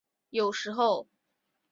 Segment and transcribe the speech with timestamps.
[0.31, 1.07] 有时候。